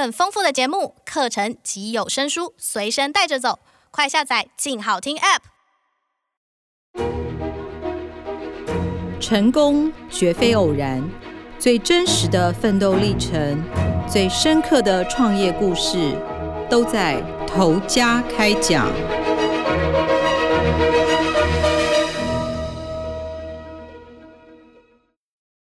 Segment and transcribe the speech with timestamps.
[0.00, 3.58] 更丰富的节目、课程及有声书随身带着走，
[3.90, 5.40] 快下载“静好听 ”App。
[9.20, 11.06] 成功绝非偶然，
[11.58, 13.62] 最真实的奋斗历程、
[14.08, 16.16] 最深刻的创业故事，
[16.70, 18.90] 都在头家开讲。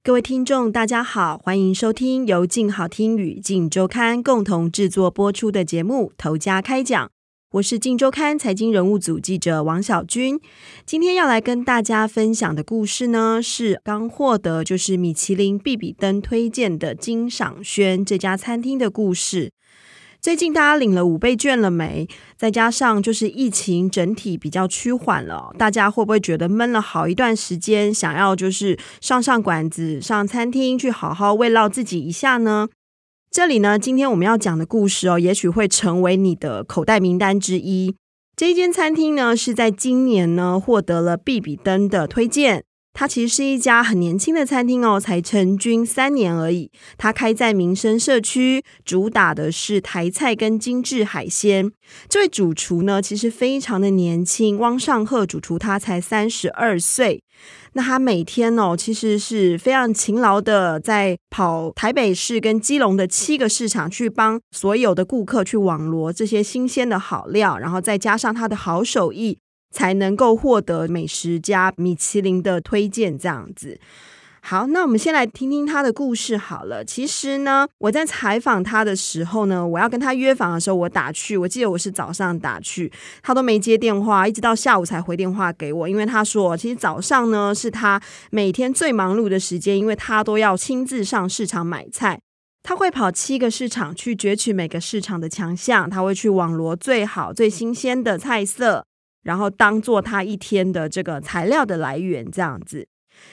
[0.05, 7.07] 各位听众，大家好，欢迎收听由静好听与静周刊共同制作播出的节目《投家开讲》，
[7.53, 10.39] 我是静周刊财经人物组记者王小军。
[10.85, 19.53] 今天要来跟大家分享的故事呢，是刚获得就是米其林必比登推荐的金赏轩这家餐厅的故事。
[20.25, 22.09] 最近大家领了五倍券了没？
[22.35, 32.71] 再加上就是疫情整体比较趋缓了，大家会不会觉得闷了好一段时间，想要就是上上馆子、上餐厅去好好慰劳自己一下呢？
[33.31, 37.95] 这里呢，今天我们要讲的故事哦，也许会成为你的口袋名单之一。
[38.35, 42.65] 这一间餐厅呢，是在今年呢获得了必比登的推荐。
[42.95, 46.71] 它其实是一家很年轻的餐厅哦，才成军三年而已。
[46.97, 51.71] 它开在民生社区，主打的是台菜跟精致海鲜。
[52.09, 57.21] 这位主厨呢，其实非常的年轻，汪尚赫主厨他才三十二岁。
[57.73, 69.37] 那他每天哦，其实是非常勤劳的，在跑台北市跟基隆的七个市场，去帮所有的顾客去网罗这些新鲜的好料，然后再加上他的好手艺。
[69.75, 73.81] 才能够获得美食家米其林的推荐，这样子。
[74.47, 76.85] 好，那我们先来听听他的故事好了。
[76.85, 85.89] 其实呢，我在采访他的时候呢，我要跟他约访的时候，我打去，我记得我是早上打去，他都没接电话，一直到下午才回电话给我。
[85.89, 87.99] 因为他说，其实早上呢是他
[88.31, 92.21] 每天最忙碌的时间，因为他都要亲自上市场买菜，
[92.63, 98.85] 他会跑七个市场去攫取每个市场的强项，他会去网罗最好最新鲜的菜色。
[99.25, 102.87] 然后当做他一天的这个材料的来源，这样子。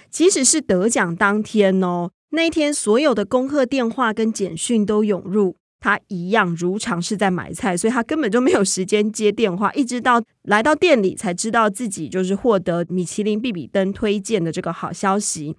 [0.09, 15.56] 即使是得奖当天哦，那一天所有的恭贺电话跟简讯都涌入，他一样如常是在买菜，所以他根本就没有时间接电话，一直到来到店里才知道自己就是获得米其林必比登推荐的这个好消息。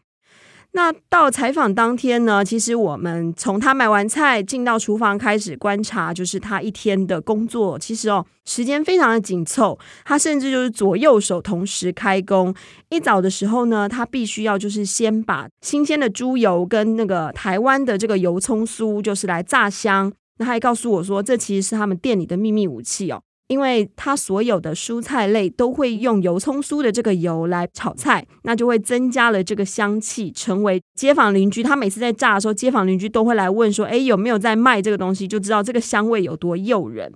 [0.75, 7.79] 那到采访当天呢，其实我们从他买完菜进到厨房开始观察，就是他一天的工作。
[7.79, 12.55] 其实哦，时间非常的紧凑，他甚至就是左右手同时开工。
[12.89, 20.11] 一早的时候呢，他必须要就是先把新鲜的猪油跟那个台湾的这个油葱酥，就是来炸香。
[20.39, 23.21] 那他还告诉我说，这其实是他们店里的秘密武器哦。
[23.53, 31.63] 因为它所有的蔬菜类都会用油葱酥的这个油来炒菜，那就会增加了这个香气，成为街坊邻居。
[31.63, 37.13] 他每次在炸的时候，街坊邻居都会来问说：“哎，有没有在卖这个东西？”就知道这个香味有多诱人。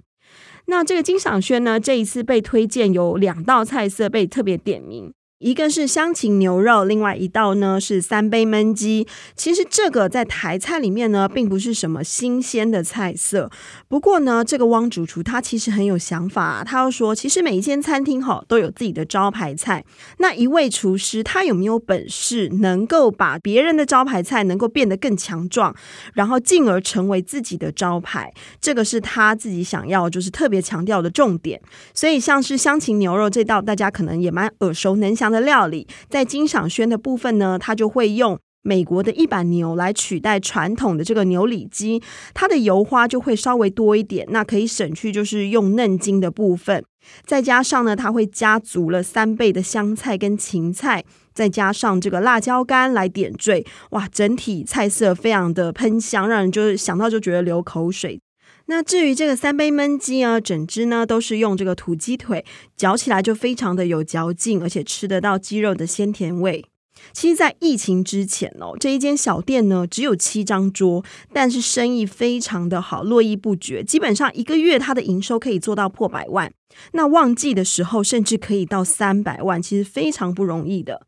[0.67, 5.11] 那这个金赏轩呢，这一次被推荐有两道菜色被特别点名。
[5.39, 9.07] 一个是香芹牛肉，另外一道呢是三杯焖鸡。
[9.35, 13.51] 其实这个在台菜里面呢，并不是什么新鲜的菜色。
[13.87, 19.85] 不过呢，这个汪主厨他其实很有想法啊，他要说，其实每一间餐厅哈都有自己的招牌菜。
[20.21, 25.77] 那一位厨师他有没有本事能够把别人的招牌菜能够变得更强壮，
[26.15, 28.33] 然后进而成为自己的招牌？
[28.59, 31.61] 这个是他自己想要就是特别强调的重点。
[31.93, 35.26] 所以像是香芹牛肉这道，大家可能也蛮耳熟能详。
[35.31, 42.03] 的料理，在金赏轩的部分呢，他就会用美国的一板牛来取代传统的这个牛里脊，
[42.35, 46.85] 它的油花就会稍微多一点，那可以省去就是用嫩筋的部分。
[47.25, 58.21] 再加上呢，它会加足了三倍的香菜跟芹菜，再加上这个辣椒干来点缀，哇，整体菜色非常的喷香，让人就是想到就觉得流口水。
[58.69, 62.45] 那至于这个三杯焖鸡啊，整只呢都是用这个土鸡腿，
[62.77, 66.65] 嚼起来就非常的有嚼劲，而且吃得到鸡肉的鲜甜味。
[67.13, 73.85] 其实，在疫情之前哦，这一间小店呢只有七张桌，但是生意非常的好，络绎不绝。
[73.85, 76.51] 基本上一个月它的营收可以做到破百万，
[76.93, 81.07] 那旺季的时候甚至可以到三百万，其实非常不容易的。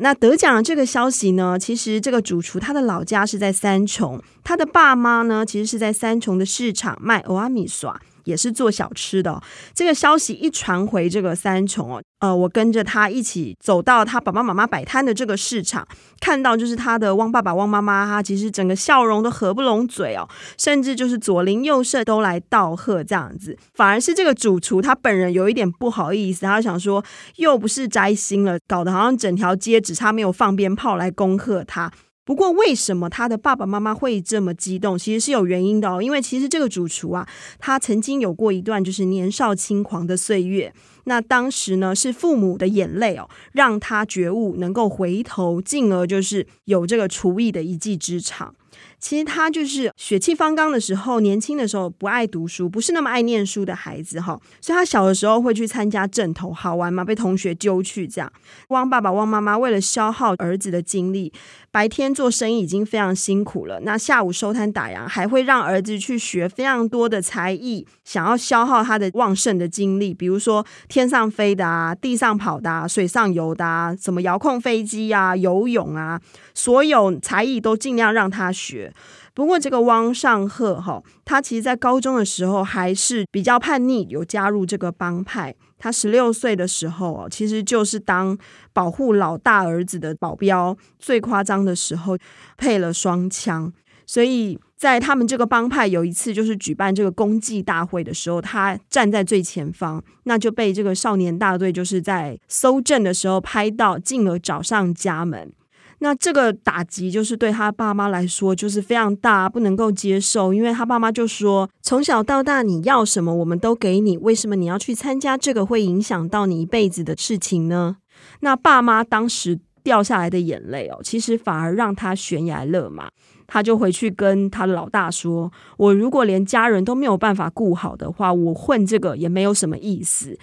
[0.00, 8.00] 那得奖的这个消息呢，其实这个主厨他的老家是在三重，他的爸妈呢其实是在三重的市场卖欧阿米耍。
[8.28, 9.42] 也是做小吃的。
[9.74, 15.88] 这个消息一传回这个三重哦，呃，我跟着他一起走到他爸爸妈妈摆摊的这个市场，
[16.20, 20.28] 看到就是他的汪爸爸、汪妈妈，他其实整个笑容都合不拢嘴哦，
[20.58, 23.56] 甚至就是左邻右舍都来道贺这样子。
[23.74, 27.02] 反而是这个主厨他本人有一点不好意思，他想说
[27.36, 31.90] 又不是摘星了，搞得好像整条街只差没有放鞭炮来恭贺他。
[32.28, 34.98] 不过，为什么他的爸爸妈妈会这么激动？
[34.98, 36.02] 其实是有原因的哦。
[36.02, 37.26] 因为其实这个主厨啊，
[37.58, 40.70] 他曾经有过一段就是年少轻狂的岁月。
[41.04, 48.54] 那当时呢，是父母的眼泪哦，让他觉悟，能够回头，进而就是有这个厨艺的一技之长。
[49.00, 54.38] 其实他就是血气方刚的时候，年轻的时候不爱读书，不是那么爱念书的孩子哈。
[54.60, 58.32] 所以他小的时候会去参加枕头，好玩嘛，被同学揪去这样。
[58.68, 61.32] 汪爸爸、汪妈妈为了消耗儿子的精力，
[61.70, 76.20] 白天做生意已经非常辛苦了，那下午收摊打烊，还会让儿子去学非常多的才艺，想要消耗他的旺盛的精力，比如说天上飞的啊，地上跑的啊，水上游的啊，什么遥控飞机啊，游泳啊，
[76.52, 78.87] 所有才艺都尽量让他学。
[79.34, 85.54] 不过，这个汪尚赫哈，他其实在高中的时候还是比较叛逆，有加入这个帮派。
[85.78, 88.36] 他十六岁的时候哦，其实就是当
[88.72, 90.76] 保护老大儿子的保镖。
[90.98, 92.16] 最夸张的时候，
[92.56, 93.72] 配了双枪。
[94.04, 105.52] 所以在他们这个帮派有一次就是举办这个公祭大会的时候，他站在最前方，那就被这个少年大队就是在搜证的时候拍到，进而找上家门。
[106.00, 117.96] 那这个打击就是对他爸妈来说就是非常大，不能够接受，因为他爸妈就说，从小到大你要什么我们都给你，为什么你要去参加这个会影响到你一辈子的事情呢？
[118.40, 123.08] 那爸妈当时掉下来的眼泪哦，其实反而让他悬崖勒马，
[123.46, 130.38] 他就回去跟他的老大说：“我如果连家人都没有办法顾好的话，我混这个也没有什么意思。”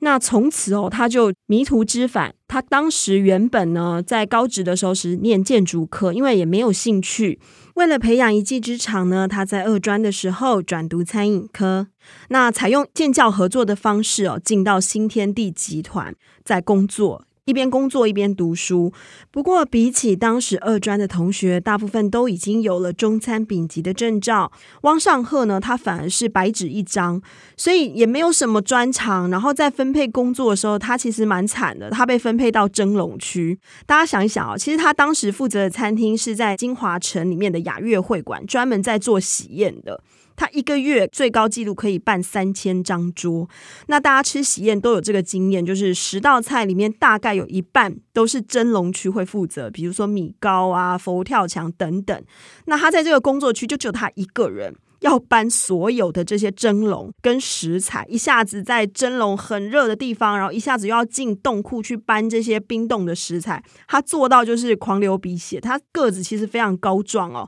[0.00, 2.34] 那从此哦，他就迷途知返。
[2.48, 7.38] 他当时原本呢，在高职的时候是念建筑科，因为也没有兴趣。
[7.74, 11.86] 为了培养一技之长呢，他在二专的时候转读餐饮科。
[12.28, 16.14] 那采用建教合作的方式哦，进到新天地集团
[16.44, 17.24] 在工作。
[17.50, 18.92] 一边工作一边读书，
[19.32, 24.52] 不过比起当时二专的同学，大部分都已经有了中餐丙级的证照。
[24.82, 27.20] 汪尚贺呢，他反而是白纸一张，
[27.56, 29.28] 所以也没有什么专长。
[29.30, 33.58] 然后在分配工作的时候，他其实蛮惨的，他被分配到蒸笼区。
[33.84, 40.00] 大家想一想啊，其实他当时负责的餐厅是在金华城里面的雅悦会馆，专门在做喜宴的。
[40.40, 43.46] 他一个月最高纪录可以办三千张桌，
[43.88, 52.24] 那大家吃喜宴都有这个经验，就是十道菜里面大概有一半都是蒸笼区会负责，比如说米糕啊、佛跳墙等等。
[52.64, 65.60] 那他在这个工作区就只有他一个人要搬所有的这些蒸笼跟食材，一下子在蒸笼很热的地方，然后一下子又要进冻库去搬这些冰冻的食材，他做到就是狂流鼻血。
[65.60, 67.46] 他个子其实非常高壮哦。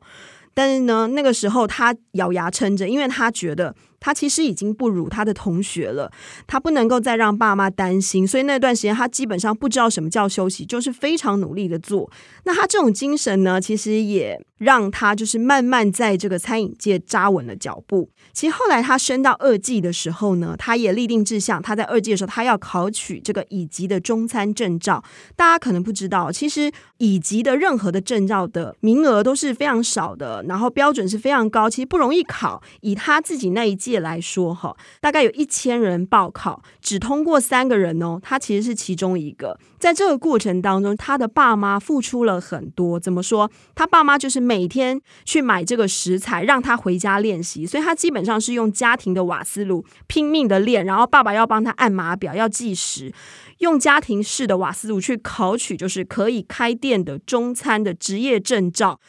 [0.54, 3.75] 但是呢，那个时候他咬牙撑着，因为他觉得。
[4.02, 6.10] 他其实已经不如他的同学了，
[6.49, 12.10] 他不能够再让爸妈担心，所以那段时间他基本上不知道什么叫休息，就是非常努力的做。
[12.43, 18.10] 那他这种精神呢，其实也让他就是慢慢在这个餐饮界扎稳了脚步。
[18.32, 25.02] 其实后来他升到二技的时候呢，他也立定志向，他在二技的时候他要考取这个乙级的中餐证照。
[25.37, 32.60] 大家可能不知道，其实乙级的任何的证照的名额都是非常少的，然后标准是非常高，其实不容易考。
[32.81, 38.18] 以他自己那一届来说哈，大概有一千人报考，只通过三个人哦。
[38.22, 39.58] 他其实是其中一个。
[39.78, 43.00] 在这个过程当中，他的爸妈付出了很多。
[43.00, 43.50] 怎么说？
[43.74, 47.66] 他爸妈就是每天去买这个食材，让他回家练习。
[47.66, 53.12] 所以他基本上是用家庭的瓦斯炉拼命的练，然后爸爸要帮他按码表，要计时，
[53.58, 59.00] 用家庭式的瓦斯炉去考取，就是可以开店的中餐的职业证照。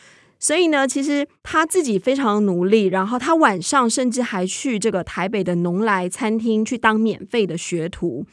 [0.43, 8.25] 所以呢，其实他自己非常努力，然后他晚上甚至还去这个台北的农来餐厅去当免费的学徒，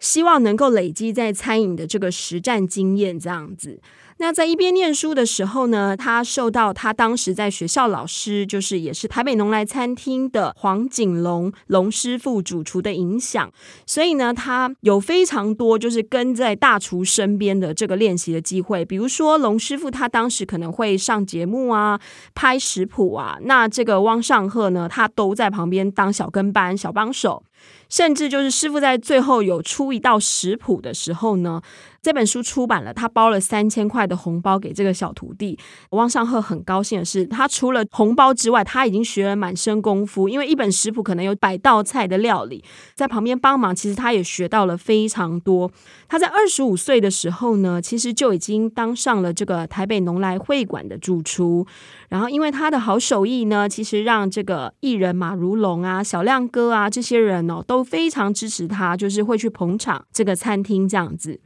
[0.00, 3.80] 希望能够累积在餐饮的这个实战经验，这样子。
[4.18, 13.50] 那在一边念书的时候呢，他受到他当时在学校老师，就是也是台北农来餐厅的黄景龙龙师傅主厨的影响，
[13.86, 18.84] 所以呢，他有非常多就是跟在大厨身边的这个练习的机会。
[18.84, 22.00] 比如说龙师傅他当时可能会上节目啊，
[22.34, 27.42] 拍食谱啊，那这个汪尚贺呢，他都在旁边当小跟班、小帮手。
[27.88, 31.60] 甚至就是师傅在最后有出一道食谱的时候呢，
[32.00, 35.58] 这本书出版了，他包了三千块的红包给这个小徒弟。
[35.90, 42.62] 汪尚贺很高兴的是，他除了红包之外，他已经学了满身功夫，因为一本食谱可能有百道菜的料理，
[42.94, 45.70] 在旁边帮忙，其实他也学到了非常多。
[46.08, 51.66] 他在二十五岁的时候呢，其实就已经当上了这个台北农来会馆的主厨。
[52.08, 61.40] 然后，因为他的好手艺呢，其实让这个艺人马如龙啊、小亮哥啊这些人哦都非常支持他，就是会去捧场这个餐厅这样子。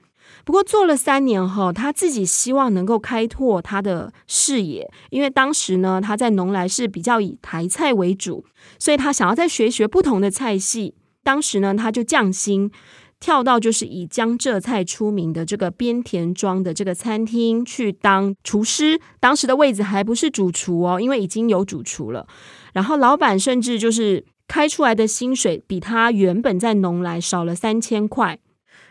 [0.46, 8.44] 不过做了三年后，他自己希望能够开拓他的视野，因为当时呢，他在农来是比较以台菜为主，
[8.78, 10.94] 所以他想要再学学不同的菜系。
[11.24, 12.70] 当时呢，他就降薪，
[13.18, 19.00] 跳到就是以江浙菜出名的这个边田庄的这个餐厅去当厨师。
[19.18, 22.24] 当时的位置还不是主厨哦，因为已经有主厨了。
[22.72, 28.38] 然后老板甚至就是开出来的薪水比他原本在农来少了三千块。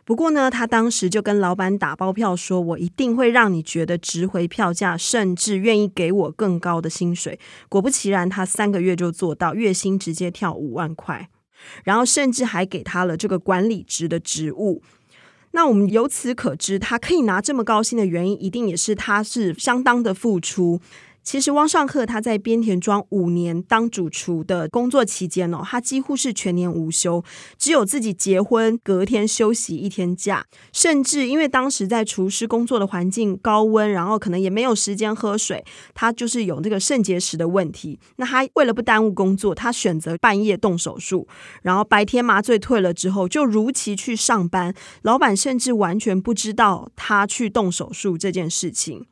[0.06, 11.28] 不过呢，他当时就跟老板打包票说：“我一定会让你觉得值回票价，甚至愿意给我更高的薪水。”果不其然，他三个月就做到，月薪直接跳五万块，
[11.84, 14.84] 然后甚至还给他了这个管理职的职务。
[15.52, 20.80] 那我们由此可知，他可以拿这么高薪的原因，一定也是他是相当的付出。
[21.26, 27.24] 其实汪尚贺他在边田庄五年当主厨的工作期间哦，他几乎是全年无休，
[27.58, 35.66] 只有自己结婚隔天休息一天假，甚至因为当时在厨师工作的环境高温，然后可能也没有时间喝水，
[35.96, 38.00] 他就是有这个肾结石的问题。
[38.18, 41.28] 那他为了不耽误工作，他选择半夜动手术，
[41.64, 49.08] 然后白天麻醉退了之后就如期去上班，老板甚至完全不知道他去动手术这件事情。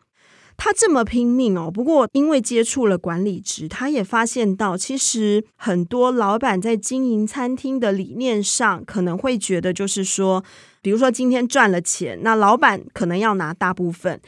[0.64, 10.42] 他这么拼命哦，不过因为接触了管理职，他也发现到，其实很多老板在经营餐厅的理念上，可能会觉得就是说，
[10.82, 14.22] 比如说今天赚了钱，那老板可能要拿大部分。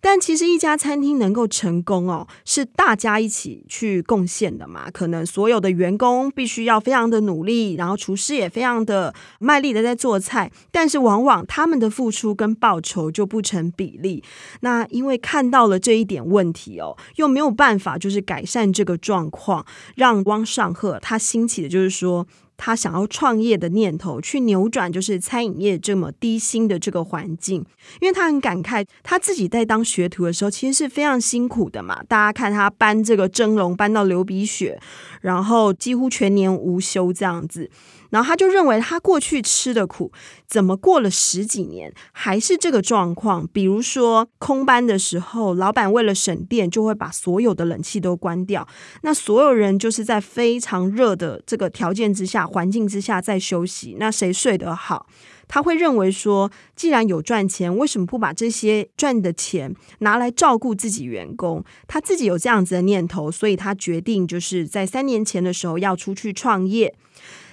[0.00, 4.90] 但其实一家餐厅能够成功哦，是大家一起去贡献的嘛。
[4.90, 14.24] 可能所有的员工必须要非常的努力，然后厨师也非常的卖力的在做菜，但是往往他们的付出跟报酬就不成比例。
[14.60, 19.64] 那因为看到了这一点问题哦，又没有办法就是改善这个状况，
[19.96, 22.26] 让汪尚贺他兴起的就是说。
[22.62, 27.64] 他想要创业的念头，去扭转就是餐饮业这么低薪的这个环境，
[28.02, 32.02] 因为他很感慨，他自己在当学徒的时候，其实是非常辛苦的嘛。
[32.06, 34.78] 大家看他搬这个蒸笼搬到流鼻血，
[35.22, 37.70] 然后几乎全年无休这样子。
[38.10, 40.12] 然后他就认为，他过去吃的苦，
[40.46, 43.46] 怎么过了十几年还是这个状况？
[43.52, 48.66] 比如说空班的时候，老板为了省电，就会把所有的冷气都关掉，
[49.02, 55.06] 那所有人就是在非常热的这个条件之下、环境之下在休息，那谁睡得好？
[55.52, 61.64] 他会认为说，既然有赚钱，为什么不把这些赚的钱拿来照顾自己员工？
[61.88, 66.94] 他自己有这样子的念头，所以他决定就是在三年前的时候要出去创业。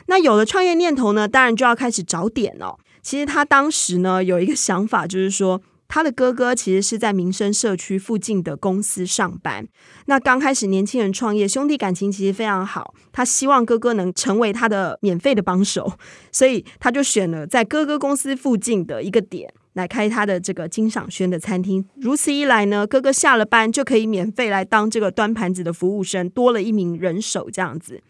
[0.07, 2.77] 那有了创业念头呢，当然就要开始找点哦。
[3.01, 9.67] 其实他当时呢有一个想法，就是说他的哥哥其实是在民生社区附近的公司上班。
[10.05, 15.93] 那刚开始年轻人创业，兄弟感情其实非常好，他希望哥哥能成为他的免费的帮手，
[16.31, 21.85] 所以他就选了在哥哥公司附近的一个点来开他的这个金赏轩的餐厅。
[21.95, 28.01] 如此一来呢，哥哥下了班就可以免费来当这个端盘子的服务生，多了一名人手这样子。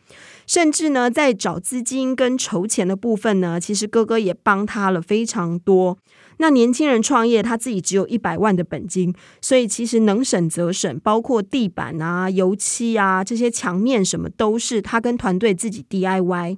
[0.45, 5.97] 甚至呢，在找资金跟筹钱的部分呢，其实哥哥也帮他了非常多。
[6.37, 16.57] 那年轻人创业，他自己只有一百万的本金，所以其实能省则省，包括地板啊、油漆啊这些墙面什么，都是他跟团队自己 DIY。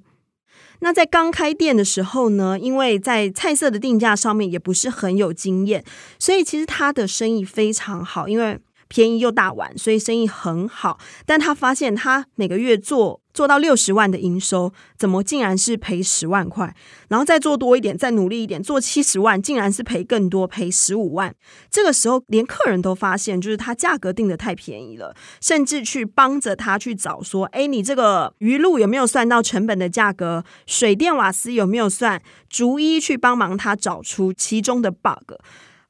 [0.81, 5.83] 那在刚开店的时候呢，因为在菜色的定价上面也不是很有经验，
[6.17, 8.57] 所以其实他的生意非常好，因为
[8.89, 11.00] 便宜又大碗，所以生意很好。
[11.25, 13.22] 但他发现他每个月做。
[13.31, 16.75] 做到六十万的营收，怎么竟然是赔十万块？
[17.08, 21.34] 然后再做多一点，再努力一点，做七十万，竟然是赔更多，赔十五万。
[21.69, 30.43] 这个时候，连客人都发现，就是他价格定得太便宜了，甚至去帮着他去找说：“哎，你这个鱼露有没有算到成本的价格？
[30.65, 35.36] 水电瓦斯有没有算？”逐一去帮忙他找出其中的 bug。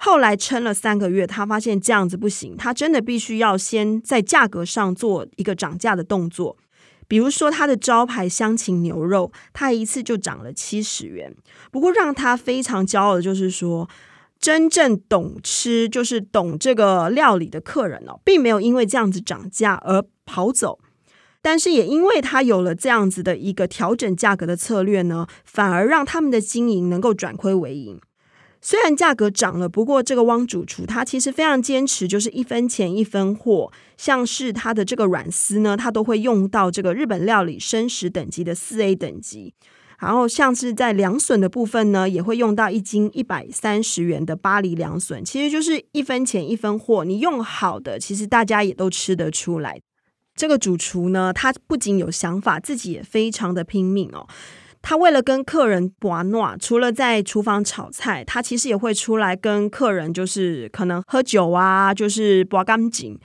[0.02, 6.58] 后来撑了三个月，他发现这样子不行，他真的必须要先在价格上做一个涨价的动作。
[7.10, 11.36] 比如说，他的招牌香芹牛肉，他一次就涨了七十元。
[11.70, 13.90] 不过，让他非常骄傲的就是说，
[14.40, 20.80] 真正懂吃，就是懂这个料理的客人哦，并没有因为这样子涨价而跑走。
[21.42, 28.00] 但是，也因为他有了这样子的一个调整价格的策略呢，反而让他们的经营能够转亏为盈。
[28.62, 33.72] 虽然价格涨了，不过这个汪主厨他其实非常坚持，就是一分钱一分货。
[33.96, 39.54] 像是他的这个软丝呢，他都会用到这个日本料理生食等级的四 A 等级。
[40.00, 47.04] 然后像是在凉笋的部分呢，也会用到一斤一百三十元的巴黎凉笋，其实就是一分钱一分货。
[47.04, 49.82] 你用好的，其实大家也都吃得出来。
[50.36, 54.26] 这个主厨呢，他不仅有想法，自己也非常的拼命哦。
[54.82, 63.20] 他为了跟客人玩暖，除了在厨房炒菜，他其实也会出来跟客人，就是可能喝酒啊，就是把干净。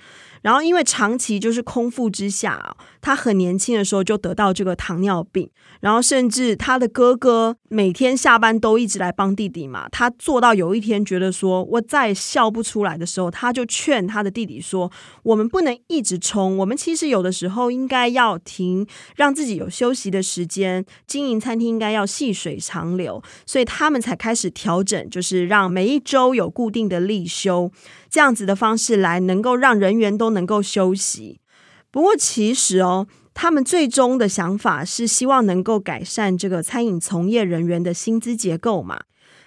[0.44, 5.48] 然后，因为长期就是空腹之下，他很年轻的时候就得到这个糖尿病，
[5.80, 9.88] 然后甚至他的哥哥每天下班都一直来帮弟弟嘛。
[9.88, 14.92] 他做到有一天觉得说我再笑不出来的时候，他就劝他的弟弟说
[15.24, 18.86] ：“我们不能一直冲，我们其实有的时候应该要停，
[19.16, 20.84] 让自己有休息的时间。
[21.06, 27.72] 经营餐厅应该要细水长流，所以他们才开始调整，就是让每一周有固定的例休。”
[28.14, 31.40] 这样子的方式来能够让人员都能够休息。
[31.90, 39.00] 不过其实哦，他们最终的想法是希望能够改善这个餐饮从业人员的薪资结构嘛。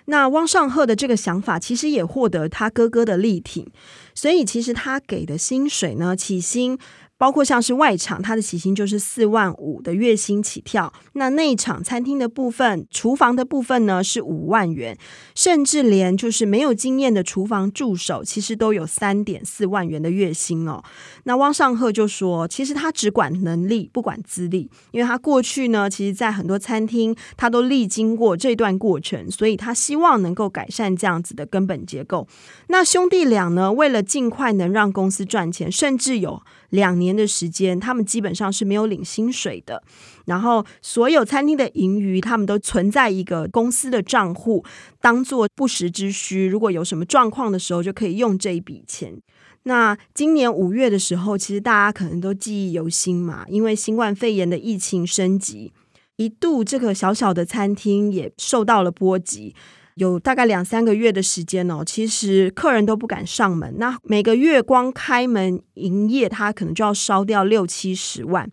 [0.08, 3.66] 那汪尚赫的这个想法其实也获得他哥哥的力挺，
[4.14, 6.78] 所以其实他给的薪水呢，起薪。
[7.18, 10.94] 包括像是外场，它的起薪就是四万五的月薪起跳。
[11.14, 14.96] 那内场餐厅的部分，厨房的部分呢是五万元，
[15.34, 20.84] 甚至连就是没有经验的厨房助手，其实都有三点四万元的月薪哦。
[21.24, 32.28] 那汪尚贺就说，其实他只管能力，不管资历，因为他过去呢，其实在很多餐厅他都历经过这段过程，所以他希望能够改善这样子的根本结构。
[32.68, 36.44] 那兄弟俩呢，为了尽快能让公司赚钱，甚至有。
[36.70, 39.82] 两年的时间，他们基本上是没有领薪水的。
[40.26, 44.66] 然后，所有餐厅的盈余，他们都存在一个公司的账户，
[45.00, 46.46] 当做不时之需。
[46.48, 49.22] 如果有什么状况的时候，就可以用这一笔钱。
[49.64, 55.74] 那今年五月的时候，其实大家可能都记忆犹新嘛，因为新冠肺炎的疫情升级，
[56.16, 59.56] 一度这个小小的餐厅也受到了波及。
[59.98, 63.74] 有大概两三个月的时间哦，其实客人都不敢上门。
[63.80, 68.48] 那每个月光开门营业，他可能就要烧掉六七十万。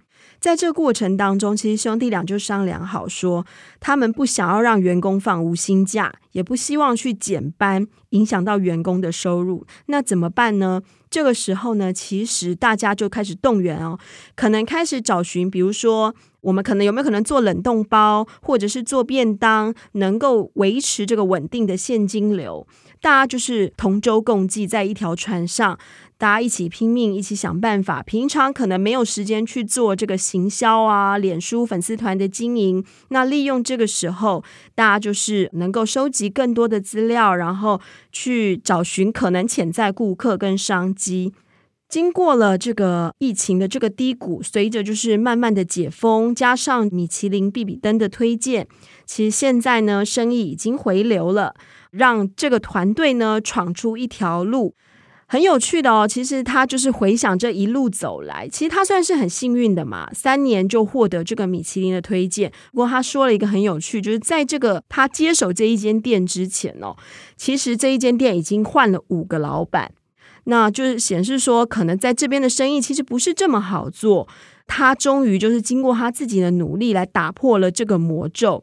[0.44, 3.46] 在这过程当中，其实兄弟俩就商量好说，
[3.80, 9.64] 他们不想要让员工放无薪假，也不希望去减班，影响到员工的收入。
[9.86, 10.82] 那怎么办呢？
[11.08, 13.98] 这个时候呢，其实大家就开始动员哦，
[14.36, 16.14] 可能开始找寻，比如说。
[16.44, 22.66] 我们可能有没有可能做冷冻包，或者是做便当，能够维持这个稳定的现金流？
[23.00, 25.78] 大家就是同舟共济，在一条船上，
[26.16, 28.02] 大家一起拼命，一起想办法。
[28.02, 34.42] 平常可能没有时间去做这个行销啊，脸书粉丝团的经营，那利用这个时候，
[34.74, 37.80] 大家就是能够收集更多的资料，然后
[38.12, 41.34] 去找寻可能潜在顾客跟商机。
[41.86, 48.66] 经过了这个疫情的这个低谷，随着就是慢慢的解封，加上米其林必比登的推荐，
[49.04, 51.54] 其实现在呢，生意已经回流了，
[51.92, 54.74] 让这个团队呢闯出一条路，
[55.34, 56.06] 很有趣的哦。
[56.06, 62.52] 其实他就是回想这一路走来，其实他算是很幸运的嘛，三年就获得这个米其林的推荐。
[62.70, 66.94] 不过他说了一个很有趣，就是在这个他接手这一间店之前哦，
[67.36, 69.90] 其实这一间店已经换了五个老板。
[70.44, 74.28] 那就是显示说，可能在这边的生意其实不是这么好做。
[74.68, 78.62] 他终于就是经过他自己的努力来打破了这个魔咒。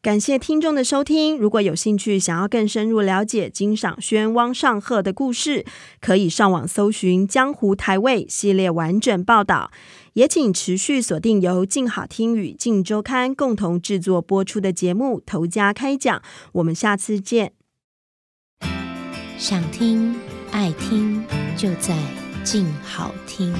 [0.00, 5.64] 感谢听众的收听，如果有兴趣想要更深入了解金赏轩、汪尚贺的故事，
[6.00, 9.70] 可以上网搜寻《江湖台位》系列完整报道。
[10.14, 16.18] 也请持续锁定由静好听与静周刊共同制作播出的节目《头家开讲》，
[16.52, 17.52] 我们下次见。
[19.36, 20.14] 想听。
[20.50, 21.22] 爱听
[21.58, 21.94] 就在
[22.42, 23.52] 静好听。